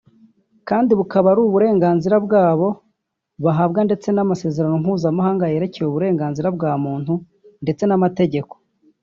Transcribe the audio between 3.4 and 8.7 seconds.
bahabwa ndetse n’amasezerano mpuzamhanga yerekeye uburenganzira bwa muntu ndetse n’amategeko